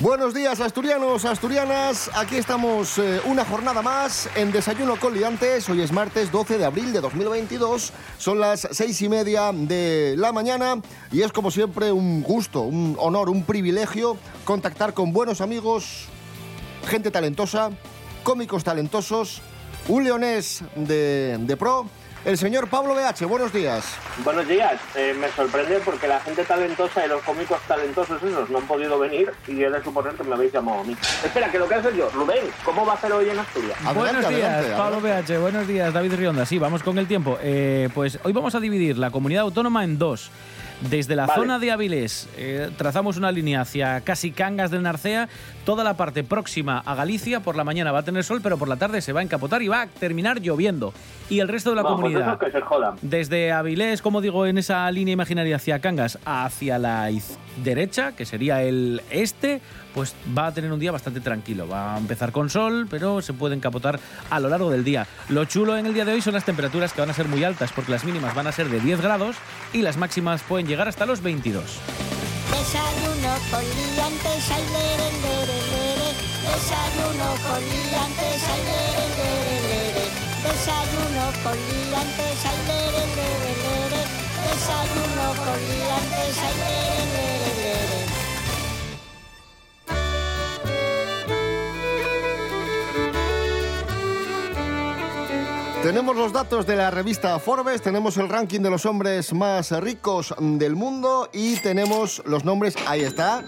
[0.00, 2.10] Buenos días, asturianos, asturianas.
[2.14, 5.68] Aquí estamos eh, una jornada más en Desayuno con Liantes.
[5.68, 7.92] Hoy es martes 12 de abril de 2022.
[8.16, 10.80] Son las seis y media de la mañana
[11.12, 16.06] y es como siempre un gusto, un honor, un privilegio contactar con buenos amigos,
[16.86, 17.68] gente talentosa,
[18.22, 19.42] cómicos talentosos,
[19.86, 21.90] un leonés de, de pro
[22.24, 23.84] el señor Pablo BH, buenos días.
[24.24, 24.80] Buenos días.
[24.94, 28.98] Eh, me sorprende porque la gente talentosa y los cómicos talentosos esos no han podido
[28.98, 30.96] venir y he de suponer que me habéis llamado a mí.
[31.24, 32.10] Espera, que lo que hace yo.
[32.10, 33.78] Rubén, ¿cómo va a ser hoy en Asturias?
[33.94, 35.38] buenos días, Pablo BH.
[35.40, 36.46] Buenos días, David Rionda.
[36.46, 37.38] Sí, vamos con el tiempo.
[37.42, 40.30] Eh, pues hoy vamos a dividir la comunidad autónoma en dos.
[40.88, 45.28] Desde la zona de Avilés eh, trazamos una línea hacia casi Cangas del Narcea,
[45.66, 48.66] toda la parte próxima a Galicia, por la mañana va a tener sol, pero por
[48.66, 50.94] la tarde se va a encapotar y va a terminar lloviendo.
[51.28, 52.38] Y el resto de la pues comunidad,
[53.02, 57.10] desde Avilés, como digo, en esa línea imaginaria hacia Cangas, hacia la
[57.62, 59.60] derecha, que sería el este,
[59.94, 61.68] pues va a tener un día bastante tranquilo.
[61.68, 65.06] Va a empezar con sol, pero se puede encapotar a lo largo del día.
[65.28, 67.44] Lo chulo en el día de hoy son las temperaturas que van a ser muy
[67.44, 69.36] altas, porque las mínimas van a ser de 10 grados
[69.72, 71.64] y las máximas pueden llegar hasta los 22.
[72.50, 73.64] Desayuno con
[95.90, 100.32] Tenemos los datos de la revista Forbes, tenemos el ranking de los hombres más ricos
[100.38, 103.42] del mundo y tenemos los nombres, ahí está,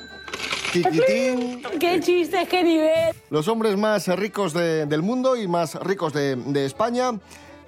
[0.73, 3.15] Tiquitín, ¡Qué chiste, qué nivel!
[3.31, 7.13] los hombres más ricos de- del mundo y más ricos de, de España.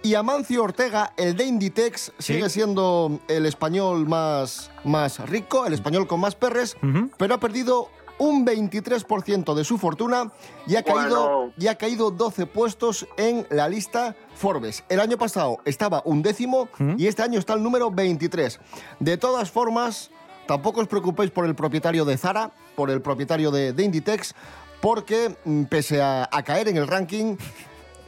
[0.02, 6.08] Y Amancio Ortega, el de Inditex, sigue siendo el español más, más rico, el español
[6.08, 6.76] con más perres,
[7.16, 10.32] pero ha perdido un 23% de su fortuna
[10.66, 11.52] y ha, caído, Bueno.
[11.58, 14.84] y ha caído 12 puestos en la lista Forbes.
[14.88, 18.60] El año pasado estaba un décimo y este año está el número 23.
[19.00, 20.10] De todas formas,
[20.46, 24.34] tampoco os preocupéis por el propietario de Zara, por el propietario de, de Inditex,
[24.80, 27.36] porque mm, pese a, a caer en el ranking,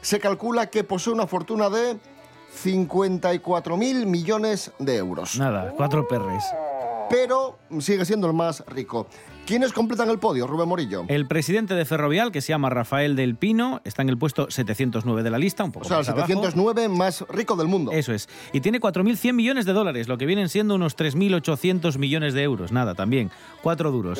[0.02, 1.98] se calcula que posee una fortuna de
[2.64, 5.38] 54.000 millones de euros.
[5.38, 6.44] Nada, cuatro perres.
[7.10, 9.06] Pero sigue siendo el más rico.
[9.46, 11.04] ¿Quiénes completan el podio, Rubén Morillo?
[11.06, 15.22] El presidente de Ferrovial, que se llama Rafael del Pino, está en el puesto 709
[15.22, 16.26] de la lista, un O poco sea, el más abajo.
[16.26, 17.92] 709 más rico del mundo.
[17.92, 18.28] Eso es.
[18.52, 22.72] Y tiene 4.100 millones de dólares, lo que vienen siendo unos 3.800 millones de euros.
[22.72, 23.30] Nada, también.
[23.62, 24.18] Cuatro duros.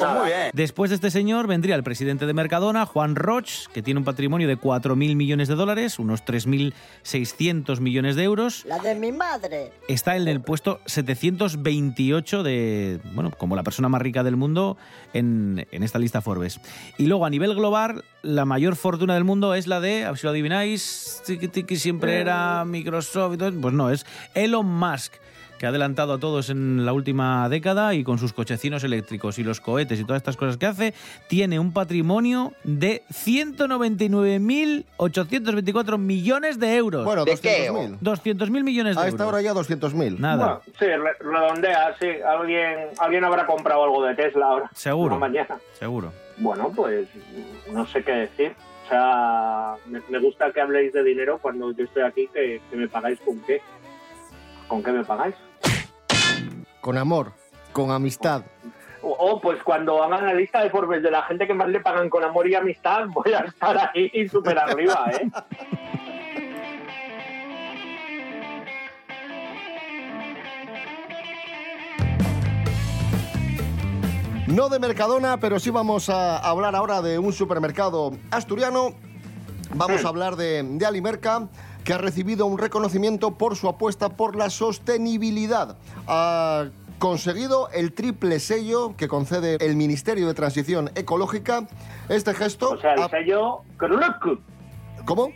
[0.53, 4.47] Después de este señor vendría el presidente de Mercadona, Juan Roch, que tiene un patrimonio
[4.47, 8.65] de 4.000 millones de dólares, unos 3.600 millones de euros.
[8.65, 9.73] La de mi madre.
[9.89, 14.77] Está en el puesto 728 de, bueno, como la persona más rica del mundo
[15.19, 16.61] en, en esta lista Forbes.
[16.99, 20.19] Y luego a nivel global, la mayor fortuna del mundo es la de, a ver
[20.19, 23.53] si lo adivináis, tiki tiki siempre era Microsoft y todo.
[23.61, 25.15] Pues no, es Elon Musk
[25.59, 29.45] que ha adelantado a todos en la última década y con sus cochecinos eléctricos y
[29.45, 30.95] los cohetes y todas estas cosas que hace,
[31.29, 37.05] tiene un patrimonio de 199.824 millones de euros.
[37.05, 37.99] Bueno, 200.000.
[38.01, 39.15] 200.000 millones de A euros.
[39.15, 40.19] esta hora ya 200.000.
[40.19, 40.37] Nada.
[40.37, 42.07] Bueno, sí, re- redondea, sí.
[42.27, 44.71] Alguien, alguien habrá comprado algo de Tesla ahora.
[44.75, 45.19] Seguro.
[45.19, 45.59] Mañana.
[45.79, 46.13] Seguro.
[46.39, 47.09] Bueno, pues
[47.73, 48.53] no sé qué decir.
[48.85, 52.77] O sea, me, me gusta que habléis de dinero cuando yo estoy aquí, que, que
[52.77, 53.61] me pagáis con qué.
[54.69, 55.35] ¿Con qué me pagáis?
[56.87, 57.33] Con amor,
[57.73, 58.43] con amistad.
[59.03, 61.81] O, o, pues cuando hagan la lista de Forbes de la gente que más le
[61.81, 65.29] pagan con amor y amistad, voy a estar ahí súper arriba, ¿eh?
[74.47, 78.91] No de Mercadona, pero sí vamos a hablar ahora de un supermercado asturiano.
[79.75, 81.49] Vamos a hablar de, de Alimerca,
[81.87, 85.79] que ha recibido un reconocimiento por su apuesta por la sostenibilidad.
[86.09, 86.67] Ha
[86.99, 91.69] conseguido el triple sello que concede el Ministerio de Transición Ecológica.
[92.09, 92.71] Este gesto...
[92.71, 93.61] O sea, el ha- sello...
[95.05, 95.29] ¿Cómo?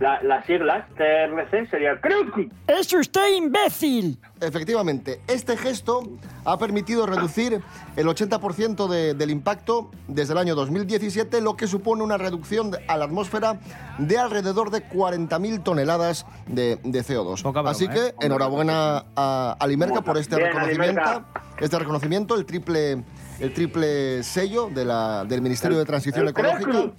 [0.00, 2.50] La- las siglas TRC sería Kruk.
[2.66, 4.18] ¡Es usted imbécil!
[4.40, 6.02] Efectivamente, este gesto
[6.44, 7.62] ha permitido reducir
[7.94, 12.96] el 80% de- del impacto desde el año 2017, lo que supone una reducción a
[12.96, 13.60] la atmósfera
[13.98, 17.40] de alrededor de 40.000 toneladas de, de CO2.
[17.42, 21.26] Poca broma, Así que enhorabuena a Alimerca por este Bien, reconocimiento, Alimerca.
[21.60, 23.04] este reconocimiento, el triple
[23.38, 26.90] el triple sello de la, del Ministerio de Transición el Ecológica.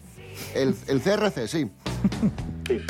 [0.56, 1.70] El, el CRC, sí.
[2.68, 2.82] Sí.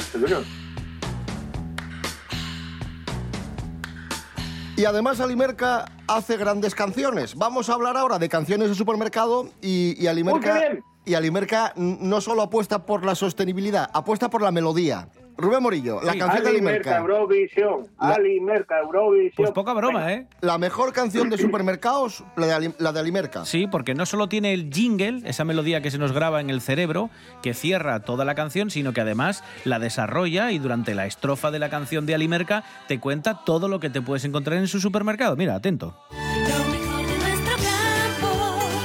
[4.76, 7.36] Y además Alimerca hace grandes canciones.
[7.36, 10.84] Vamos a hablar ahora de canciones de supermercado y, y Alimerca, bien.
[11.06, 15.10] y Alimerca no solo apuesta por la sostenibilidad, apuesta por la melodía.
[15.38, 16.98] Rubén Morillo, la canción de Alimerca.
[16.98, 17.88] Eurovisión.
[18.00, 19.34] La- Alimerca, Eurovisión.
[19.36, 20.28] Pues poca broma, ¿eh?
[20.42, 23.46] La mejor canción de supermercados, la de, Ali- la de Alimerca.
[23.46, 26.62] Sí, porque no solo tiene el jingle, esa melodía que se nos graba en el
[26.62, 27.10] cerebro,
[27.42, 31.60] que cierra toda la canción, sino que además la desarrolla y durante la estrofa de
[31.60, 35.36] la canción de Alimerca te cuenta todo lo que te puedes encontrar en su supermercado.
[35.36, 35.96] Mira, atento.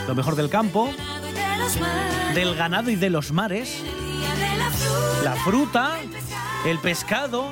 [0.07, 0.91] Lo mejor del campo,
[2.35, 3.83] del ganado y de los mares,
[5.23, 5.91] la fruta,
[6.67, 7.51] el pescado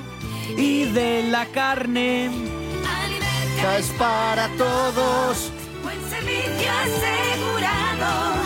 [0.56, 2.26] y de la carne.
[2.26, 5.50] Alimerca, Es para todos.
[5.82, 8.37] buen servicio asegurado.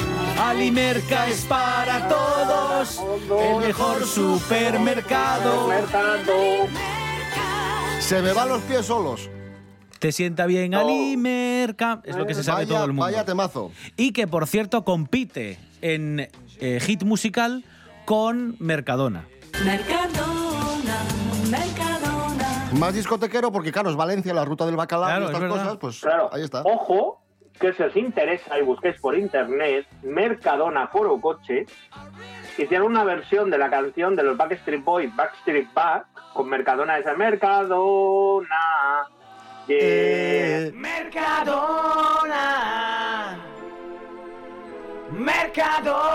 [0.42, 3.00] Alimerca es para todos,
[3.42, 5.68] el mejor supermercado.
[5.68, 6.66] Mercado.
[8.00, 9.28] Se me van los pies solos.
[9.98, 13.02] Te sienta bien Alimerca, es lo que se sabe vaya, todo el mundo.
[13.02, 13.70] vaya temazo.
[13.98, 16.26] Y que, por cierto, compite en
[16.58, 17.64] eh, hit musical
[18.06, 19.26] con Mercadona.
[19.62, 20.39] Mercadona,
[21.50, 22.70] Mercadona.
[22.78, 25.76] Más discotequero porque, claro, es Valencia, la ruta del bacalao Claro, y estas es cosas,
[25.78, 26.30] pues Claro.
[26.32, 26.62] ahí está.
[26.64, 27.20] Ojo,
[27.58, 31.66] que si os interesa y busquéis por internet Mercadona Foro Coche,
[32.56, 37.14] hicieron una versión de la canción de los Backstreet Boys, Backstreet Back, con Mercadona esa
[37.14, 38.46] Mercadona.
[39.66, 39.76] Yeah.
[39.78, 42.46] Eh, Mercadona.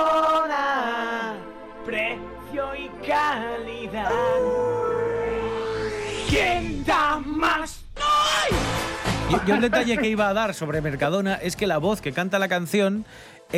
[0.05, 1.33] Mercadona.
[1.85, 4.09] Precio y calidad.
[6.35, 7.85] ¿Quién da más?
[9.31, 12.11] Yo, yo el detalle que iba a dar sobre Mercadona es que la voz que
[12.11, 13.05] canta la canción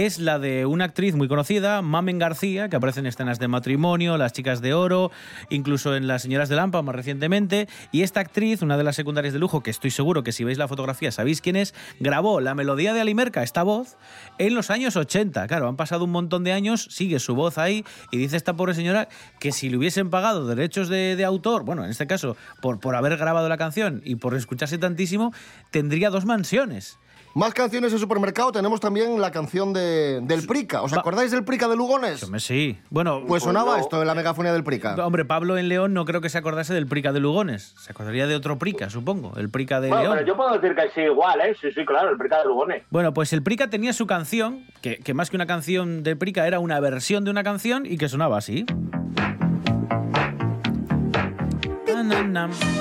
[0.06, 4.16] es la de una actriz muy conocida, Mamen García, que aparece en escenas de matrimonio,
[4.18, 5.10] Las chicas de oro,
[5.50, 7.68] incluso en Las señoras de Lampa más recientemente.
[7.92, 10.60] Y esta actriz, una de las secundarias de lujo, que estoy seguro que si veis
[10.60, 13.98] la fotografía sabéis quién es, grabó la melodía de Alimerca, esta voz,
[14.38, 15.48] en los años 80.
[15.48, 18.76] Claro, han pasado un montón de años, sigue su voz ahí y dice esta pobre
[18.76, 19.10] señora
[19.40, 22.96] que si le hubiesen pagado derechos de, de autor, bueno, en este caso, por, por
[22.96, 25.34] haber grabado la canción y por escucharse tantísimo,
[25.72, 27.00] tendría dos mansiones.
[27.38, 30.82] Más canciones de supermercado, tenemos también la canción de, del Prica.
[30.82, 32.26] ¿Os acordáis del Prica de Lugones?
[32.40, 32.80] Sí.
[32.90, 33.84] Bueno, Pues sonaba no.
[33.84, 34.96] esto en la megafonía del Prica.
[35.06, 37.76] hombre, Pablo en León no creo que se acordase del Prica de Lugones.
[37.78, 39.34] Se acordaría de otro Prica, supongo.
[39.38, 40.16] El Prica de Bueno, León.
[40.16, 41.56] pero yo puedo decir que sí igual, ¿eh?
[41.62, 42.82] Sí, sí, claro, el Prica de Lugones.
[42.90, 46.48] Bueno, pues el Prica tenía su canción, que, que más que una canción de Prica
[46.48, 48.66] era una versión de una canción y que sonaba así.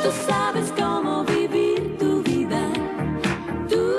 [0.03, 1.76] Tú sabes cómo vivir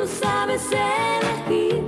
[0.07, 1.83] sabes elegir.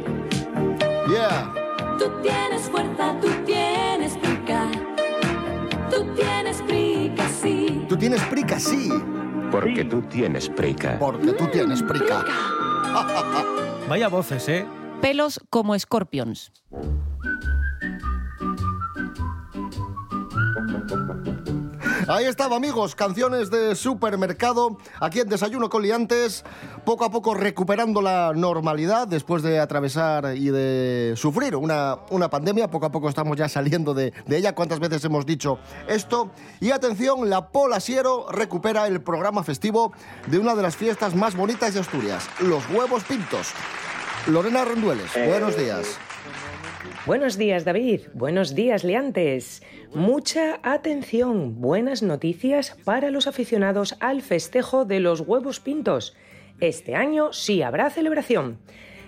[1.10, 1.54] Yeah.
[1.98, 4.70] Tú tienes fuerza, tú tienes pica.
[5.90, 7.86] Tú tienes pica, sí.
[7.90, 8.90] Tú tienes Prica, sí.
[9.52, 10.98] Porque tú tienes prica.
[11.00, 12.24] Porque tú tienes Prica.
[13.90, 14.66] Vaya voces, ¿eh?
[15.02, 16.52] Pelos como escorpions.
[22.10, 26.44] Ahí estaba, amigos, canciones de supermercado, aquí en Desayuno con Liantes,
[26.84, 32.72] poco a poco recuperando la normalidad después de atravesar y de sufrir una, una pandemia,
[32.72, 36.32] poco a poco estamos ya saliendo de, de ella, cuántas veces hemos dicho esto.
[36.60, 39.94] Y atención, la Pola Siero recupera el programa festivo
[40.26, 43.50] de una de las fiestas más bonitas de Asturias, los huevos pintos.
[44.26, 46.00] Lorena Rendueles, buenos días.
[47.10, 48.02] Buenos días, David.
[48.14, 49.64] Buenos días, liantes.
[49.96, 51.60] Mucha atención.
[51.60, 56.16] Buenas noticias para los aficionados al festejo de los huevos pintos.
[56.60, 58.60] Este año sí habrá celebración.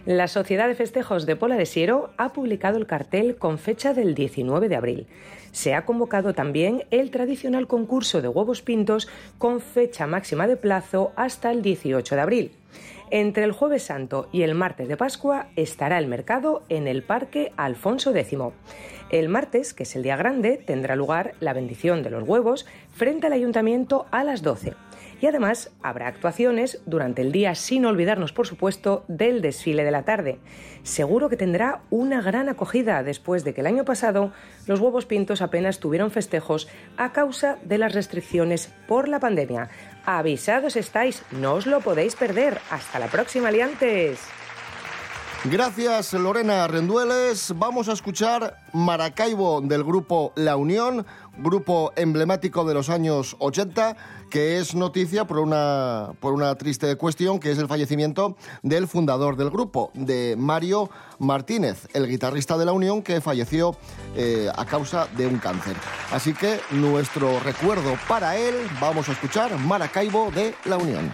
[0.08, 4.16] La Sociedad de Festejos de Pola de Siero ha publicado el cartel con fecha del
[4.16, 5.08] 19 de abril.
[5.52, 11.12] Se ha convocado también el tradicional concurso de huevos pintos con fecha máxima de plazo
[11.16, 12.52] hasta el 18 de abril.
[13.14, 17.52] Entre el jueves santo y el martes de Pascua estará el mercado en el Parque
[17.58, 18.40] Alfonso X.
[19.10, 23.28] El martes, que es el día grande, tendrá lugar la bendición de los huevos frente
[23.28, 24.76] al ayuntamiento a las 12.
[25.20, 30.04] Y además habrá actuaciones durante el día, sin olvidarnos, por supuesto, del desfile de la
[30.04, 30.40] tarde.
[30.84, 34.32] Seguro que tendrá una gran acogida después de que el año pasado
[34.68, 39.70] los huevos pintos apenas tuvieron festejos a causa de las restricciones por la pandemia.
[40.06, 42.60] Avisados estáis, no os lo podéis perder.
[42.70, 44.20] Hasta la próxima, liantes.
[45.46, 47.54] Gracias Lorena Rendueles.
[47.56, 51.04] Vamos a escuchar Maracaibo del grupo La Unión,
[51.40, 53.98] grupo emblemático de los años 80,
[54.32, 59.36] que es noticia por una, por una triste cuestión, que es el fallecimiento del fundador
[59.36, 63.76] del grupo, de Mario Martínez, el guitarrista de La Unión, que falleció
[64.16, 65.76] eh, a causa de un cáncer.
[66.12, 71.12] Así que nuestro recuerdo para él, vamos a escuchar Maracaibo de La Unión.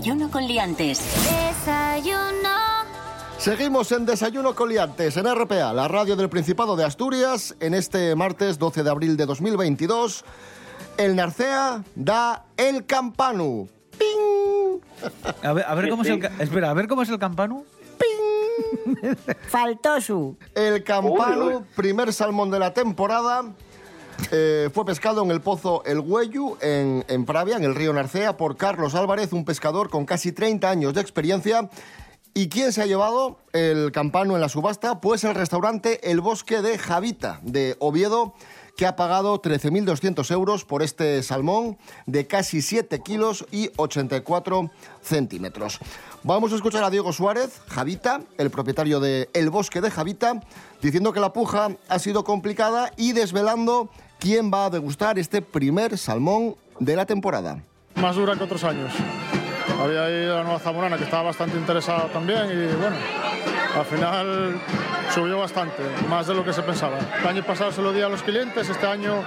[0.00, 0.98] Desayuno con liantes.
[1.24, 2.48] Desayuno.
[3.36, 8.16] Seguimos en Desayuno con Liantes en RPA, la radio del Principado de Asturias, en este
[8.16, 10.24] martes 12 de abril de 2022.
[10.96, 13.68] El Narcea da el campanu.
[13.98, 14.80] ¡Ping!
[15.42, 16.24] A ver, a ver cómo es el...
[16.38, 17.64] Espera, a ver cómo es el campano.
[19.48, 20.38] Faltó su.
[20.54, 23.44] El campanu, primer salmón de la temporada,
[24.32, 28.36] eh, fue pescado en el pozo El Güellu, en, en Pravia, en el río Narcea,
[28.36, 31.68] por Carlos Álvarez, un pescador con casi 30 años de experiencia.
[32.32, 35.00] ¿Y quién se ha llevado el campano en la subasta?
[35.00, 38.34] Pues el restaurante El Bosque de Javita, de Oviedo,
[38.76, 44.70] que ha pagado 13.200 euros por este salmón de casi 7 kilos y 84
[45.02, 45.80] centímetros.
[46.22, 50.40] Vamos a escuchar a Diego Suárez, Javita, el propietario de El Bosque de Javita,
[50.80, 55.96] diciendo que la puja ha sido complicada y desvelando quién va a degustar este primer
[55.98, 57.62] salmón de la temporada.
[57.96, 58.92] más dura que otros años.
[59.82, 62.96] Había ahí la nueva zamorana que estaba bastante interesada también y bueno,
[63.76, 64.60] al final
[65.14, 66.98] subió bastante, más de lo que se pensaba.
[67.20, 69.22] El año pasado se lo di a los clientes, este año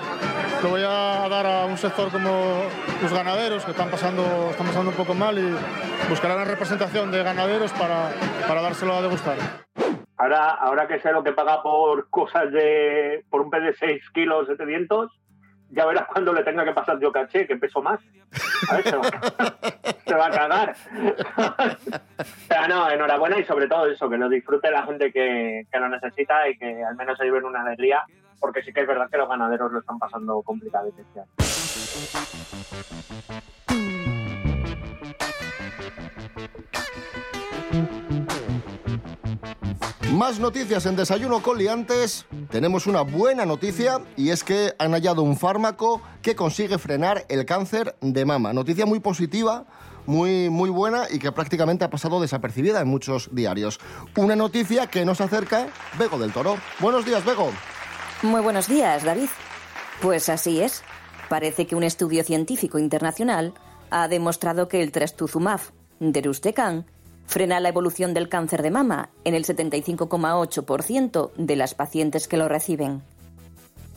[0.62, 2.64] lo voy a dar a un sector como
[3.02, 7.24] los ganaderos que están pasando, están pasando un poco mal y buscarán la representación de
[7.24, 8.12] ganaderos para,
[8.48, 9.38] para dárselo a degustar.
[10.24, 13.26] Ahora, ahora que sé lo que paga por cosas de.
[13.30, 15.12] por un pez de 6 kilos 700,
[15.72, 18.00] ya verás cuando le tenga que pasar yo caché, que peso más.
[18.70, 19.04] A ver, se, va,
[20.06, 20.76] se va a cagar.
[22.48, 25.90] Pero no, enhorabuena y sobre todo eso, que lo disfrute la gente que, que lo
[25.90, 28.06] necesita y que al menos se lleven una alegría,
[28.40, 30.90] porque sí que es verdad que los ganaderos lo están pasando complicado
[40.14, 42.28] Más noticias en Desayuno con Liantes.
[42.52, 47.46] Tenemos una buena noticia y es que han hallado un fármaco que consigue frenar el
[47.48, 48.54] cáncer de mama.
[48.54, 49.66] Noticia muy positiva,
[50.06, 53.80] muy, muy buena y que prácticamente ha pasado desapercibida en muchos diarios.
[54.16, 55.66] Una noticia que nos acerca
[55.98, 56.58] Bego del Toro.
[56.80, 57.50] Buenos días, Bego.
[58.22, 59.30] Muy buenos días, David.
[60.00, 60.84] Pues así es.
[61.28, 63.56] Parece que un estudio científico internacional
[63.90, 65.62] ha demostrado que el trastuzumab
[66.00, 66.86] deruxtecan
[67.26, 72.48] frena la evolución del cáncer de mama en el 75,8% de las pacientes que lo
[72.48, 73.02] reciben.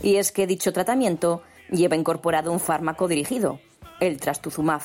[0.02, 3.58] Y es que dicho tratamiento lleva incorporado un fármaco dirigido,
[4.00, 4.82] el trastuzumab,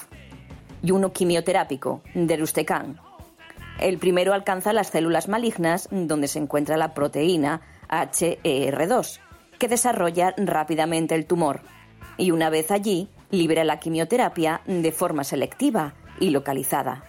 [0.82, 3.00] y uno quimioterápico, deruxtecan.
[3.80, 9.20] El primero alcanza las células malignas donde se encuentra la proteína HER2,
[9.58, 11.62] que desarrolla rápidamente el tumor.
[12.18, 17.04] Y una vez allí, libera la quimioterapia de forma selectiva y localizada.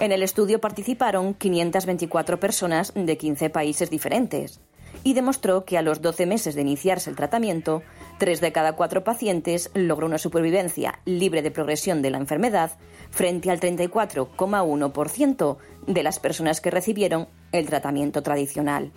[0.00, 4.60] En el estudio participaron 524 personas de 15 países diferentes
[5.02, 7.82] y demostró que a los 12 meses de iniciarse el tratamiento,
[8.18, 12.78] 3 de cada 4 pacientes logró una supervivencia libre de progresión de la enfermedad
[13.10, 15.56] frente al 34,1%
[15.88, 18.92] de las personas que recibieron el tratamiento tradicional.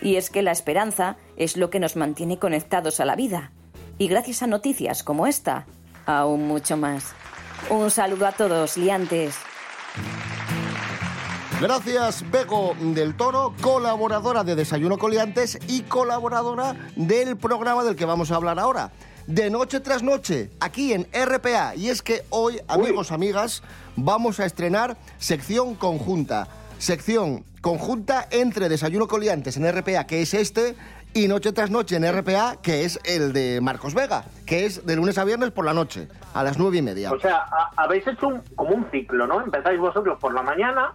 [0.00, 3.52] Y es que la esperanza es lo que nos mantiene conectados a la vida.
[3.98, 5.66] Y gracias a noticias como esta,
[6.06, 7.12] aún mucho más.
[7.68, 9.36] Un saludo a todos, liantes.
[11.60, 18.30] Gracias, Bego del Toro, colaboradora de Desayuno Coliantes y colaboradora del programa del que vamos
[18.30, 18.92] a hablar ahora.
[19.26, 21.74] De noche tras noche, aquí en RPA.
[21.74, 23.62] Y es que hoy, amigos, amigas,
[23.94, 26.48] vamos a estrenar sección conjunta.
[26.78, 30.74] Sección conjunta entre Desayuno Coliantes en RPA, que es este,
[31.14, 34.96] y Noche tras Noche en RPA, que es el de Marcos Vega, que es de
[34.96, 37.12] lunes a viernes por la noche, a las nueve y media.
[37.12, 39.40] O sea, a- habéis hecho un- como un ciclo, ¿no?
[39.40, 40.94] Empezáis vosotros por la mañana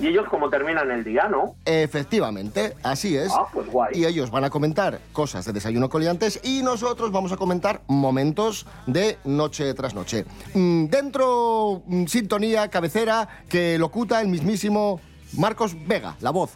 [0.00, 1.54] y ellos como terminan el día, ¿no?
[1.66, 3.30] Efectivamente, así es.
[3.32, 3.92] Ah, pues guay.
[3.94, 8.66] Y ellos van a comentar cosas de desayuno coliantes y nosotros vamos a comentar momentos
[8.86, 10.24] de noche tras noche.
[10.54, 15.00] Mm, Dentro, mm, sintonía, cabecera, que locuta el mismísimo
[15.34, 16.52] Marcos Vega, la voz.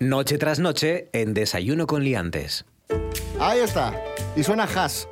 [0.00, 2.64] Noche tras noche en Desayuno con Liantes.
[3.40, 3.92] Ahí está.
[4.36, 5.08] Y suena has.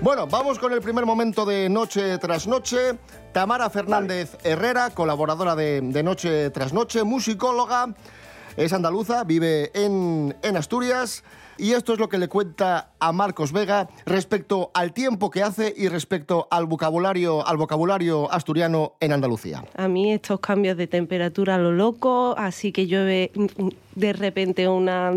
[0.00, 2.98] Bueno, vamos con el primer momento de Noche tras Noche.
[3.32, 7.92] Tamara Fernández Herrera, colaboradora de, de Noche tras Noche, musicóloga,
[8.56, 11.24] es andaluza, vive en, en Asturias.
[11.58, 15.72] Y esto es lo que le cuenta a Marcos Vega respecto al tiempo que hace
[15.76, 19.64] y respecto al vocabulario, al vocabulario asturiano en Andalucía.
[19.76, 23.30] A mí estos cambios de temperatura a lo loco, así que llueve
[23.94, 25.12] de repente una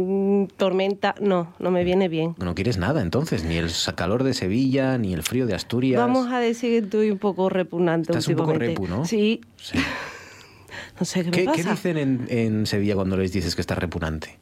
[0.58, 2.36] tormenta, no, no me viene bien.
[2.38, 6.00] No quieres nada entonces, ni el calor de Sevilla, ni el frío de Asturias.
[6.00, 9.06] Vamos a decir que estoy un poco repugnante Estás un poco repu, ¿no?
[9.06, 9.42] Sí.
[9.58, 9.78] Sí.
[11.00, 11.76] No sé qué, ¿Qué, me qué pasa.
[11.76, 14.40] dicen en, en Sevilla cuando les dices que estás repugnante?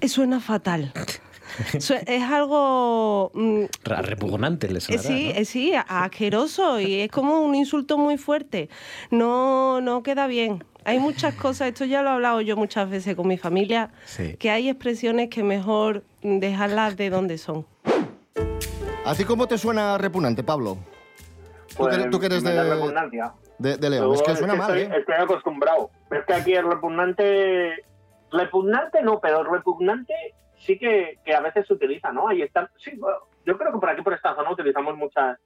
[0.00, 0.92] Eh, Suena fatal.
[1.74, 3.30] Es algo...
[3.34, 5.44] mm, Repugnante les Eh, sonará, Sí, ¿no?
[5.44, 8.68] sí, a- asqueroso y es como un insulto muy fuerte.
[9.10, 10.64] No, no queda bien.
[10.84, 14.36] Hay muchas cosas, esto ya lo he hablado yo muchas veces con mi familia, Sí.
[14.36, 17.66] que hay expresiones que mejor dejarlas de donde son.
[19.04, 20.78] ¿A ti cómo te suena repugnante, Pablo?
[21.76, 24.06] Tú que eres- tú que eres Pues da de, de, de León.
[24.08, 25.00] Yo Es que suena mal, estoy, ¿eh?
[25.00, 25.90] estoy acostumbrado.
[26.10, 27.84] Es que aquí es repugnante.
[28.32, 30.14] Repugnante no, pero repugnante
[30.66, 32.28] sí que, que a veces se utiliza, ¿no?
[32.28, 32.70] Ahí está.
[32.76, 35.38] Sí, bueno, yo creo que por aquí, por esta zona, utilizamos muchas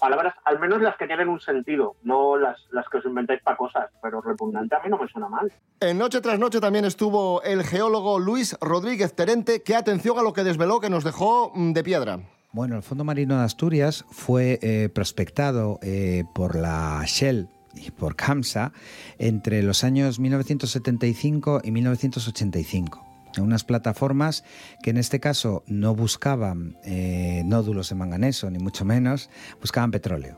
[0.00, 3.56] palabras, al menos las que tienen un sentido, no las, las que os inventáis para
[3.56, 3.90] cosas.
[4.02, 5.52] Pero repugnante a mí no me suena mal.
[5.80, 10.32] En Noche tras Noche también estuvo el geólogo Luis Rodríguez Terente, que atención a lo
[10.32, 12.18] que desveló, que nos dejó mm, de piedra.
[12.52, 18.16] Bueno, el Fondo Marino de Asturias fue eh, prospectado eh, por la Shell y por
[18.16, 18.72] CAMSA
[19.18, 23.11] entre los años 1975 y 1985.
[23.36, 24.44] En unas plataformas
[24.82, 30.36] que en este caso no buscaban eh, nódulos de manganeso, ni mucho menos, buscaban petróleo.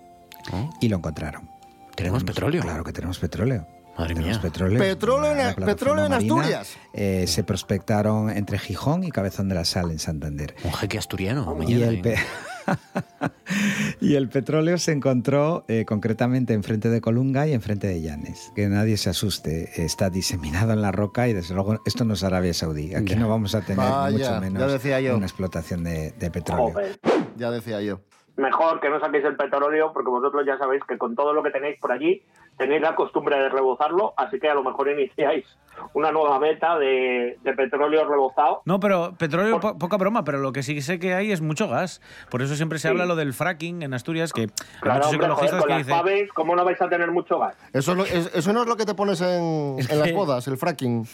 [0.80, 1.48] Y lo encontraron.
[1.96, 2.62] ¿Tenemos petróleo?
[2.62, 3.66] Claro que tenemos petróleo.
[3.96, 4.42] Madre tenemos mía.
[4.42, 4.78] petróleo.
[4.80, 6.76] Petróleo en- La petróleo en marina, Asturias.
[6.92, 10.54] eh, se prospectaron entre Gijón y Cabezón de la Sal en Santander.
[10.64, 11.42] Un jeque asturiano.
[11.54, 12.16] Y mañana, el, pe-
[14.00, 18.52] y el petróleo se encontró eh, concretamente enfrente de Colunga y enfrente de Llanes.
[18.54, 22.24] Que nadie se asuste, está diseminado en la roca y desde luego esto no es
[22.24, 22.94] Arabia Saudí.
[22.94, 23.16] Aquí Ya.
[23.20, 25.16] no vamos a tener mucho ya menos decía yo.
[25.16, 26.72] una explotación de, de petróleo.
[26.72, 26.98] Joder.
[27.36, 28.00] Ya decía yo.
[28.36, 31.50] Mejor que no saquéis el petróleo, porque vosotros ya sabéis que con todo lo que
[31.50, 32.20] tenéis por allí
[32.58, 35.44] tenéis la costumbre de rebozarlo, así que a lo mejor iniciáis
[35.92, 38.62] una nueva meta de, de petróleo rebozado.
[38.64, 41.68] No, pero petróleo, po- poca broma, pero lo que sí sé que hay es mucho
[41.68, 42.00] gas.
[42.30, 42.88] Por eso siempre se Sí.
[42.92, 44.46] habla lo del fracking en Asturias, que hay
[44.80, 45.98] Claro, muchos hombre, joder, ecologistas con que las dicen...
[45.98, 47.56] paves, ¿cómo no vais a tener mucho gas?
[47.72, 50.46] Eso, es lo- es- eso no es lo que te pones en, en las bodas,
[50.46, 51.08] el fracking.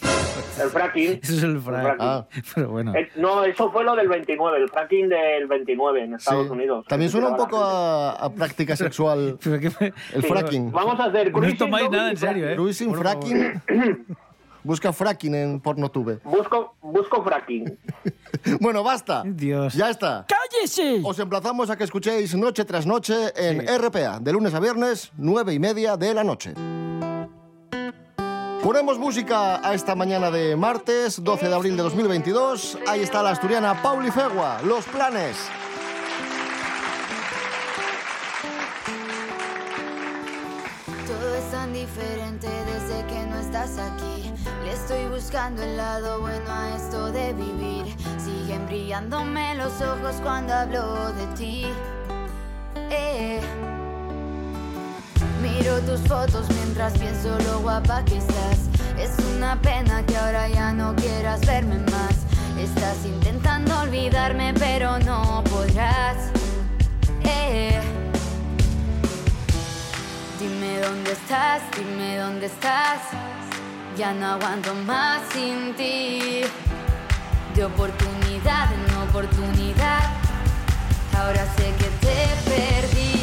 [0.62, 1.20] El fracking.
[1.22, 1.82] Eso es el fracking.
[1.96, 2.06] fracking.
[2.06, 2.94] Ah, Pero bueno.
[2.94, 6.52] Eh, no, eso fue lo del 29, el fracking del 29 en Estados sí.
[6.52, 6.84] Unidos.
[6.86, 10.28] También suena un poco a, a práctica sexual el Sí.
[10.28, 10.70] fracking.
[10.70, 12.56] Vamos a hacer No tomáis nada en serio, ¿eh?
[12.56, 13.62] Cruising, fracking.
[14.62, 16.20] Busca fracking en Pornotube.
[16.24, 17.78] Busco, busco fracking.
[18.58, 19.22] Bueno, basta.
[19.26, 19.74] Dios.
[19.74, 20.24] Ya está.
[20.26, 21.02] ¡Cállese!
[21.04, 25.52] Os emplazamos a que escuchéis noche tras noche en RPA, de lunes a viernes, nueve
[25.52, 26.54] y media de la noche.
[28.62, 32.78] Ponemos música a esta mañana de martes, 12 de abril de 2022.
[32.86, 35.36] Ahí está la asturiana Pauli Fegua, Los Planes.
[41.94, 44.32] Diferente desde que no estás aquí.
[44.64, 47.86] Le estoy buscando el lado bueno a esto de vivir.
[48.18, 51.66] Siguen brillándome los ojos cuando hablo de ti.
[52.90, 53.40] Eh.
[55.42, 58.68] Miro tus fotos mientras pienso lo guapa que estás.
[58.98, 62.26] Es una pena que ahora ya no quieras verme más.
[62.58, 66.39] Estás intentando olvidarme, pero no podrás.
[70.40, 73.02] Dime dónde estás, dime dónde estás.
[73.98, 76.40] Ya no aguanto más sin ti.
[77.54, 80.00] De oportunidad en oportunidad.
[81.14, 83.19] Ahora sé que te perdí.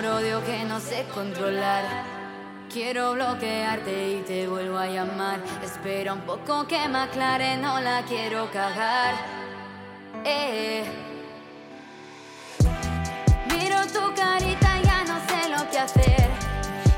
[0.00, 1.84] Amor-odio que no sé controlar.
[2.72, 5.40] Quiero bloquearte y te vuelvo a llamar.
[5.62, 9.14] Espera un poco que me aclare, no la quiero cagar.
[10.24, 10.84] Eh.
[13.48, 16.30] Miro tu carita y ya no sé lo que hacer.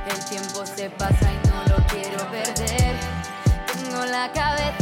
[0.08, 2.94] El tiempo se pasa y no lo quiero perder.
[3.72, 4.81] Tengo la cabeza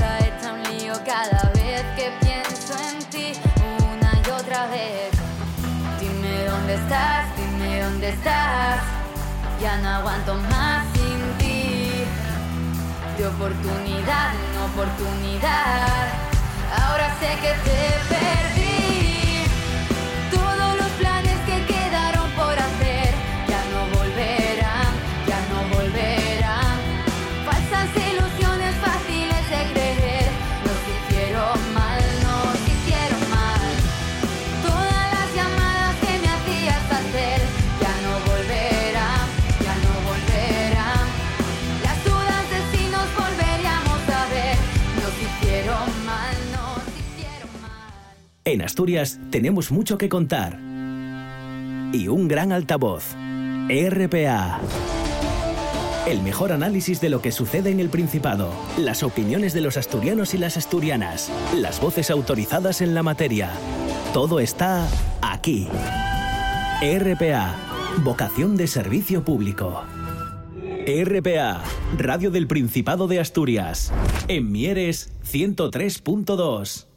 [9.61, 12.05] Ya no aguanto más sin ti.
[13.19, 16.09] De oportunidad en oportunidad.
[16.83, 18.70] Ahora sé que te perdí.
[48.51, 50.59] En Asturias tenemos mucho que contar.
[51.93, 53.15] Y un gran altavoz.
[53.69, 54.59] RPA.
[56.09, 58.51] El mejor análisis de lo que sucede en el Principado.
[58.77, 61.31] Las opiniones de los asturianos y las asturianas.
[61.55, 63.53] Las voces autorizadas en la materia.
[64.13, 64.89] Todo está
[65.23, 65.69] aquí.
[66.83, 67.55] RPA.
[68.03, 69.85] Vocación de servicio público.
[71.05, 71.63] RPA.
[71.97, 73.93] Radio del Principado de Asturias.
[74.27, 76.90] En Mieres 103.2.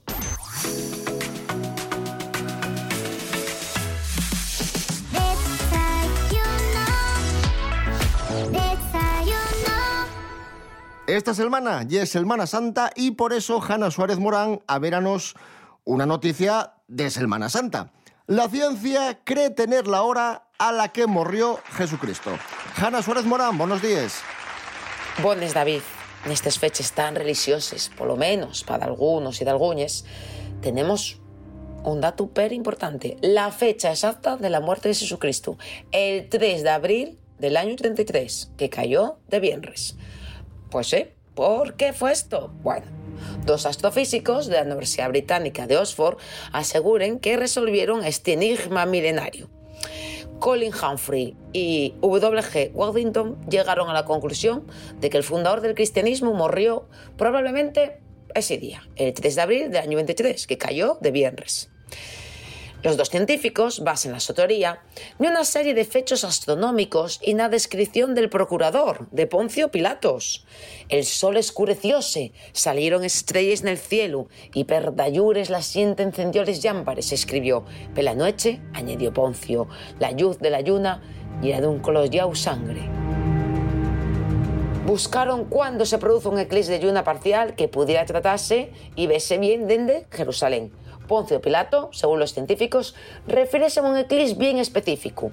[11.14, 15.36] Esta semana ya es Semana Santa y por eso Hanna Suárez Morán a veranos
[15.84, 17.92] una noticia de Semana Santa.
[18.26, 22.32] La ciencia cree tener la hora a la que murió Jesucristo.
[22.78, 24.22] Hanna Suárez Morán, buenos días.
[25.22, 25.82] Bones, David.
[26.26, 30.06] Nestes fechas tan religioses, polo menos para algunos y de alguñes,
[30.62, 31.22] tenemos
[31.84, 33.18] un dato per importante.
[33.22, 35.60] La fecha exacta de la muerte de Jesucristo.
[35.92, 39.96] El 3 de abril del año 33, que cayó de viernes.
[40.74, 40.96] Pues
[41.36, 42.52] ¿por qué fue esto?
[42.64, 42.88] Bueno,
[43.46, 46.18] dos astrofísicos de la Universidad Británica de Oxford
[46.52, 49.52] aseguran que resolvieron este enigma milenario.
[50.40, 52.72] Colin Humphrey y W.G.
[52.74, 54.66] Waddington llegaron a la conclusión
[55.00, 58.00] de que el fundador del cristianismo murió probablemente
[58.34, 61.70] ese día, el 3 de abril del año 23, que cayó de viernes.
[62.84, 64.82] Los dos científicos basan la su teoría
[65.18, 70.44] en una serie de fechos astronómicos y na descripción del procurador, de Poncio Pilatos.
[70.90, 77.14] El sol escurecióse, salieron estrellas en el cielo y per dallures la siente encendió llámpares,
[77.14, 77.64] escribió.
[77.96, 79.70] Pela noche, añadió Poncio,
[80.00, 81.02] la luz de la luna
[81.42, 82.82] y era de un color sangre.
[84.86, 89.68] Buscaron cuándo se produce un eclipse de luna parcial que pudiera tratarse y verse bien
[89.68, 90.83] desde Jerusalén.
[91.08, 92.96] Poncio Pilato, según los científicos,
[93.28, 95.32] refiere a un eclipse bien específico,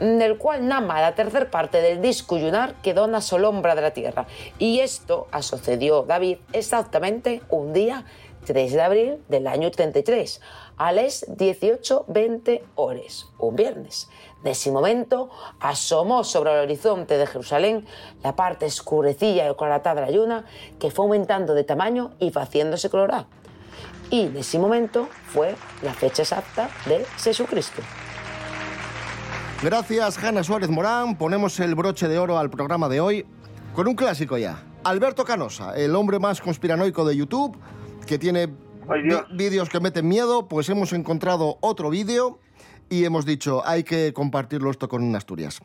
[0.00, 3.92] del cual más la tercera parte del disco lunar quedó en la solombra de la
[3.92, 4.26] Tierra.
[4.58, 8.04] Y esto sucedió, David, exactamente un día
[8.46, 10.40] 3 de abril del año 33,
[10.76, 14.08] a las 18.20 horas, un viernes.
[14.42, 17.84] En ese momento asomó sobre el horizonte de Jerusalén
[18.22, 20.44] la parte escurecilla y coloratada de la luna
[20.78, 23.26] que fue aumentando de tamaño y fue haciéndose colorada.
[24.10, 27.82] Y en ese momento fue la fecha exacta de Jesucristo.
[29.62, 31.16] Gracias, Hanna Suárez Morán.
[31.16, 33.26] Ponemos el broche de oro al programa de hoy
[33.74, 34.62] con un clásico ya.
[34.84, 37.58] Alberto Canosa, el hombre más conspiranoico de YouTube,
[38.06, 38.48] que tiene
[39.32, 42.38] vídeos que meten miedo, pues hemos encontrado otro vídeo
[42.88, 45.60] y hemos dicho, hay que compartirlo esto con Asturias.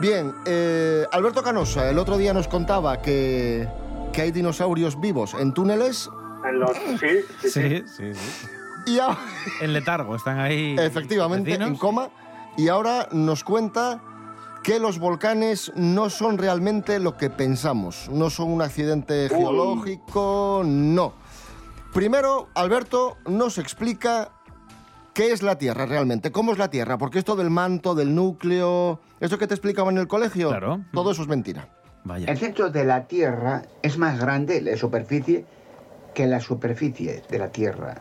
[0.00, 3.66] Bien, eh, Alberto Canosa, el otro día nos contaba que,
[4.12, 6.10] que hay dinosaurios vivos en túneles
[6.46, 7.08] En los, sí,
[7.40, 7.50] sí, sí.
[7.50, 8.46] Sí, sí, sí.
[8.86, 9.18] y ahora...
[9.62, 10.76] En letargo, están ahí.
[10.78, 11.70] Efectivamente, vecinos.
[11.70, 12.10] en coma.
[12.58, 14.02] Y ahora nos cuenta
[14.62, 18.08] que los volcanes no son realmente lo que pensamos.
[18.10, 19.38] No son un accidente Uy.
[19.38, 21.14] geológico, no.
[21.94, 24.32] Primero, Alberto nos explica
[25.16, 29.00] qué es la Tierra realmente, cómo es la Tierra, porque esto del manto, del núcleo,
[29.18, 30.50] eso que te explicaban en el colegio,
[30.92, 31.70] todo eso es mentira.
[32.26, 35.46] El centro de la Tierra es más grande, la superficie,
[36.14, 37.94] que la superficie de la Tierra.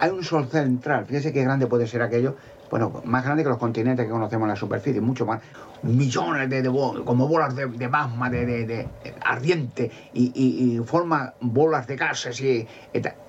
[0.00, 2.34] Hay un sol central, fíjese qué grande puede ser aquello.
[2.70, 5.40] Bueno, más grande que los continentes que conocemos en la superficie, mucho más.
[5.82, 8.88] Millones de, de bol- como bolas de, de magma, de, de- de
[9.22, 12.66] ardiente, y, y- y forma bolas de gases, y,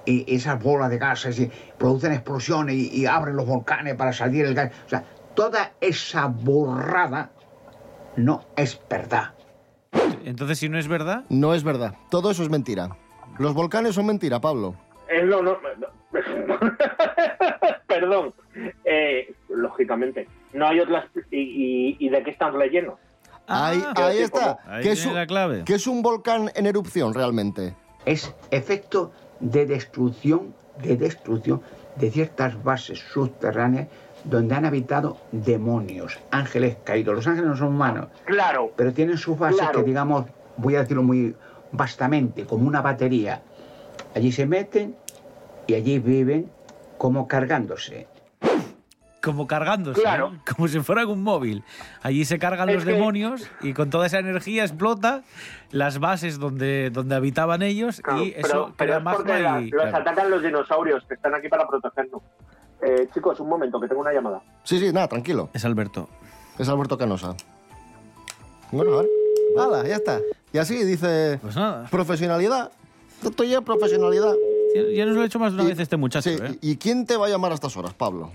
[0.06, 4.46] y esas bolas de gases y producen explosiones y, y abren los volcanes para salir
[4.46, 4.72] el gas.
[4.86, 5.04] O sea,
[5.36, 7.30] toda esa borrada
[8.18, 9.34] no es verdad.
[10.26, 11.24] Entonces, si no es verdad.
[11.30, 12.90] No es verdad, todo eso es mentira.
[13.38, 14.76] Los volcanes son mentira, Pablo.
[15.08, 15.58] Es lo no-
[17.88, 18.34] Perdón.
[18.84, 20.28] Eh, lógicamente.
[20.54, 21.06] No hay otras.
[21.32, 22.96] ¿Y, y, y de qué están rellenos?
[23.48, 24.58] ahí Ah, ahí está.
[24.58, 27.76] como- que, es un, que es un volcán en erupción realmente.
[28.06, 31.62] Es efecto de destrucción, de destrucción
[31.96, 33.88] de ciertas bases subterráneas
[34.24, 37.16] donde han habitado demonios, ángeles caídos.
[37.16, 38.72] Los ángeles no son humanos, Claro.
[38.76, 39.80] pero tienen sus bases Claro.
[39.80, 40.26] que, digamos,
[40.58, 41.36] voy a decirlo muy
[41.72, 43.42] vastamente, como una batería.
[44.16, 44.96] Allí se meten
[45.68, 46.52] y allí viven
[46.98, 48.08] como cargándose.
[49.22, 50.32] Como cargándose, Claro.
[50.32, 50.40] ¿no?
[50.56, 51.64] como si fueran un móvil.
[52.02, 55.24] Allí se cargan Es los que- demonios y con toda esa energía explota
[55.72, 59.52] las bases donde, donde habitaban ellos Claro, y pero, eso pero crea es porque magma
[59.56, 59.70] la- y...
[59.72, 59.98] los claro.
[59.98, 62.22] atacan los dinosaurios que están aquí para protegernos.
[62.82, 64.42] Eh, chicos, un momento, que tengo una llamada.
[64.64, 65.50] Sí, sí, nada, tranquilo.
[65.54, 66.08] Es Alberto.
[66.58, 67.36] Es Alberto Canosa.
[68.72, 69.10] Bueno, a ver.
[69.60, 70.20] Hala, ya está.
[70.54, 71.40] Y así dice...
[71.42, 71.88] Pues nada.
[71.92, 72.72] Profesionalidad.
[73.24, 74.34] Esto ya es profesionalidad.
[74.96, 76.58] Ya nos lo he hecho más de una vez este muchacho, Sí, ¿eh?
[76.62, 78.32] ¿Y quién te va a llamar a estas horas, Pablo?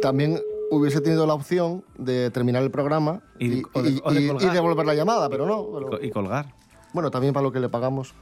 [0.00, 4.20] También hubiese tenido la opción de terminar el programa y, o de- y- o de
[4.22, 4.50] y- colgar.
[4.50, 5.66] y devolver la llamada, pero no.
[5.90, 6.46] pero- Y colgar.
[6.92, 8.14] Bueno, también para lo que le pagamos.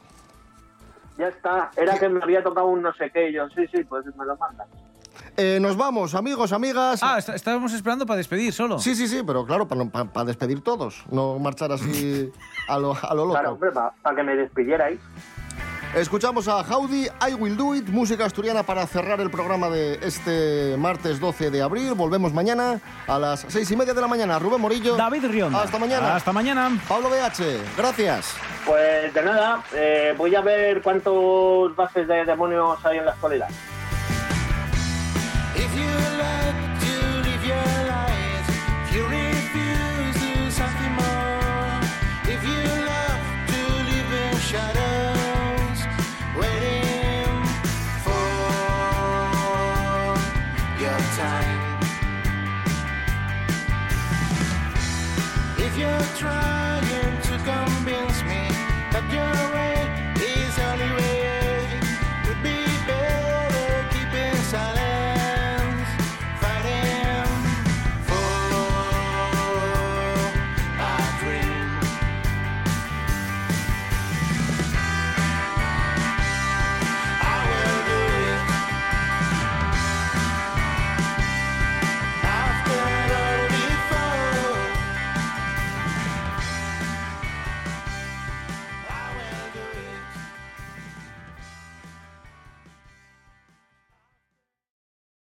[1.19, 1.71] Ya está.
[1.77, 3.31] Era que me había tocado un no sé qué.
[3.31, 4.67] y yo, sí, sí, pues me lo mandan.
[5.37, 7.01] Eh, nos vamos, amigos, amigas.
[7.03, 8.79] Ah, está- estábamos esperando para despedir solo.
[8.79, 12.31] Sí, sí, sí, pero claro, para, para- para despedir todos, no marchar así
[12.69, 13.33] a lo, a lo loco.
[13.33, 15.01] Claro, hombre, para que me despidierais.
[15.99, 20.77] Escuchamos a Howdy, I Will Do It, música asturiana para cerrar el programa de este
[20.79, 21.93] martes 12 de abril.
[21.95, 24.39] Volvemos mañana a las seis y media de la mañana.
[24.39, 24.97] Rubén Morillo.
[24.97, 25.61] David Rionda.
[25.61, 26.15] Hasta mañana.
[26.15, 26.81] Hasta mañana.
[26.89, 28.37] Pablo BH, gracias.
[28.65, 33.49] Pues de nada, eh, voy a ver cuántos bases de demonios hay en la actualidad.
[35.57, 35.85] If you
[36.17, 36.68] like